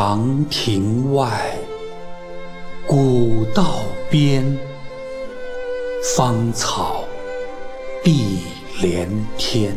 [0.00, 1.58] 长亭外，
[2.86, 4.56] 古道边，
[6.14, 7.04] 芳草
[8.04, 8.38] 碧
[8.80, 9.76] 连天。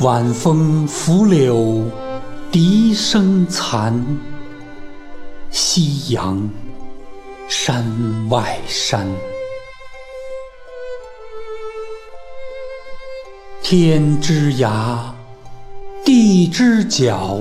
[0.00, 1.90] 晚风拂柳
[2.52, 4.04] 笛声残，
[5.50, 6.50] 夕阳
[7.48, 7.82] 山
[8.28, 9.08] 外山。
[13.62, 14.98] 天之涯，
[16.04, 17.40] 地之角，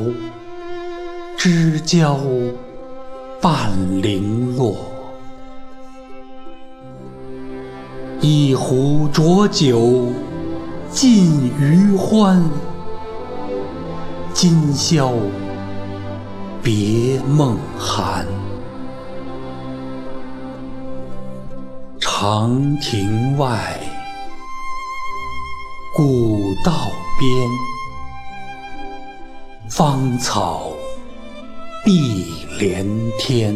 [1.47, 2.19] 知交
[3.39, 3.69] 半
[4.01, 4.75] 零落。
[8.19, 10.11] 一壶浊酒
[10.89, 12.43] 尽余欢，
[14.33, 15.13] 今宵
[16.63, 18.25] 别梦寒。
[21.99, 23.79] 长亭外，
[25.95, 26.71] 古道
[27.19, 27.47] 边，
[29.69, 30.74] 芳草
[31.86, 32.25] 碧
[32.58, 32.83] 连
[33.19, 33.55] 天。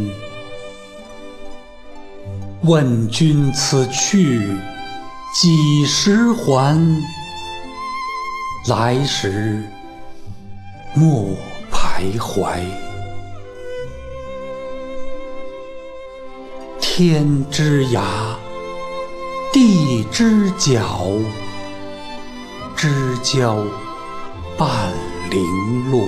[2.61, 4.55] 问君此去
[5.33, 6.79] 几时还？
[8.67, 9.63] 来时
[10.93, 11.29] 莫
[11.71, 12.59] 徘徊。
[16.79, 18.03] 天之涯，
[19.51, 21.07] 地之角，
[22.75, 23.57] 知交
[24.55, 24.69] 半
[25.31, 26.07] 零落。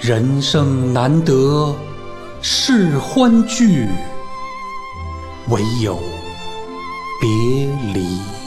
[0.00, 1.74] 人生难得
[2.40, 3.88] 是欢聚，
[5.48, 5.98] 唯有
[7.20, 7.28] 别
[7.92, 8.37] 离。